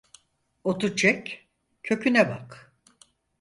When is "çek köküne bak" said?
0.95-2.73